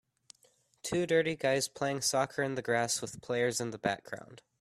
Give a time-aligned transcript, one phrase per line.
[0.81, 4.41] Two dirty guys playing soccer in the grass with players in the background.